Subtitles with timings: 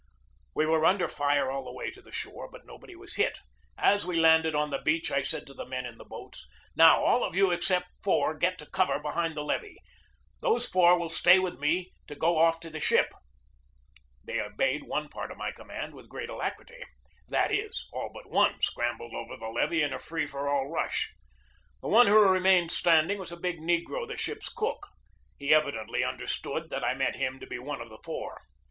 [0.55, 3.37] We were under fire all the way to the shore, but nobody was hit.
[3.77, 7.03] As we landed on the beach I said to the men in the boats: "Now,
[7.03, 9.77] all of you except four get to cover behind the levee.
[10.39, 13.11] Those four will stay with me to go off to the ship."
[14.23, 16.83] They obeyed one part of my command with great alacrity.
[17.27, 21.11] That is, all but one scrambled over the levee in a free for all rush.
[21.79, 24.87] The one who re mained standing was a big negro, the ship's cook.
[25.37, 28.41] He evidently understood that I meant him to be one of the four.